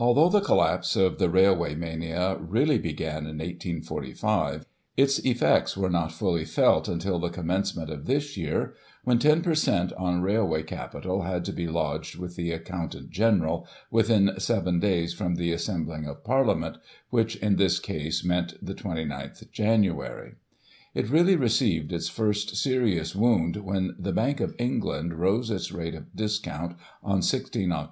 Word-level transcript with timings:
Although 0.00 0.30
the 0.30 0.40
collapse 0.44 0.96
of 0.96 1.20
the 1.20 1.30
Railway 1.30 1.76
Mania 1.76 2.36
really 2.40 2.76
began 2.78 3.18
in 3.18 3.38
1845, 3.38 4.66
its 4.96 5.20
effects 5.20 5.76
were 5.76 5.88
not 5.88 6.10
fully 6.10 6.44
felt 6.44 6.88
until 6.88 7.20
the 7.20 7.28
commencement 7.30 7.88
of 7.88 8.06
this 8.06 8.36
year, 8.36 8.74
when 9.04 9.20
10 9.20 9.42
per 9.42 9.54
cent, 9.54 9.92
on 9.92 10.22
Railway 10.22 10.64
Capital 10.64 11.22
had 11.22 11.44
to 11.44 11.52
be 11.52 11.68
lodged 11.68 12.18
with 12.18 12.34
the 12.34 12.50
Accotmtant 12.50 13.10
General, 13.10 13.64
within 13.92 14.32
seven 14.38 14.80
days 14.80 15.14
from 15.14 15.36
the 15.36 15.52
assembling 15.52 16.04
of 16.04 16.24
Parliament, 16.24 16.78
which 17.10 17.36
in 17.36 17.54
this 17.54 17.78
case 17.78 18.24
meant 18.24 18.54
the 18.60 18.74
29th 18.74 19.52
Jan. 19.52 19.84
It 20.94 21.08
really 21.08 21.36
received 21.36 21.92
its 21.92 22.08
first 22.08 22.56
serious 22.56 23.14
wound 23.14 23.54
when 23.58 23.94
the 23.96 24.10
Bank 24.12 24.40
of 24.40 24.56
England 24.58 25.14
rose 25.14 25.48
its 25.48 25.70
rate 25.70 25.94
of 25.94 26.12
discount 26.16 26.74
on 27.04 27.22
16 27.22 27.68
Oct. 27.70 27.90